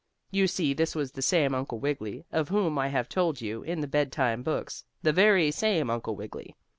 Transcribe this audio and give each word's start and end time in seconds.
You 0.31 0.47
see 0.47 0.73
this 0.73 0.95
was 0.95 1.11
the 1.11 1.21
same 1.21 1.53
Uncle 1.53 1.77
Wiggily, 1.77 2.25
of 2.31 2.49
whom 2.49 2.79
I 2.79 2.87
have 2.87 3.07
told 3.07 3.39
you 3.39 3.61
in 3.61 3.81
the 3.81 3.87
Bedtime 3.87 4.41
Books 4.41 4.83
the 5.03 5.13
very 5.13 5.51
same 5.51 5.91
Uncle 5.91 6.15
Wiggily. 6.15 6.55